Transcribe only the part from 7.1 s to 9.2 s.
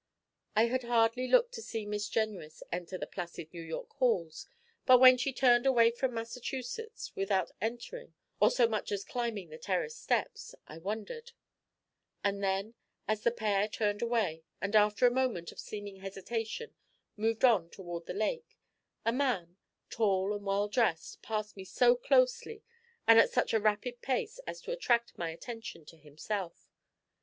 without entering or so much as